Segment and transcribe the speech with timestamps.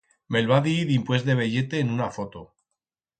[0.35, 2.43] Me'l va dir dimpués de veyer-te en una foto.